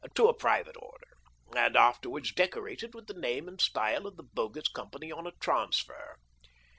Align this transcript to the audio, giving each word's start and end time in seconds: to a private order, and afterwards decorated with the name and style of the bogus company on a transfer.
to 0.15 0.27
a 0.27 0.33
private 0.33 0.75
order, 0.79 1.13
and 1.55 1.75
afterwards 1.77 2.33
decorated 2.33 2.95
with 2.95 3.05
the 3.05 3.13
name 3.13 3.47
and 3.47 3.61
style 3.61 4.07
of 4.07 4.17
the 4.17 4.23
bogus 4.33 4.67
company 4.67 5.11
on 5.11 5.27
a 5.27 5.31
transfer. 5.33 6.17